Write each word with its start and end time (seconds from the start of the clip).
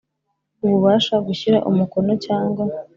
Ububasha 0.65 1.15
gushyira 1.27 1.57
umukono 1.69 2.11
cyangwa 2.25 2.63